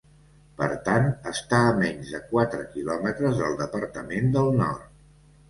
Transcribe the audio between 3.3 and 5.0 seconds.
del departament del Nord.